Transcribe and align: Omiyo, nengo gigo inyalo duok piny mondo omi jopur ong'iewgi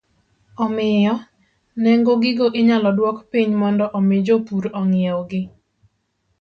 Omiyo, 0.65 1.13
nengo 1.83 2.11
gigo 2.23 2.45
inyalo 2.59 2.89
duok 2.97 3.17
piny 3.31 3.49
mondo 3.61 3.85
omi 3.97 4.15
jopur 4.25 4.63
ong'iewgi 4.79 5.41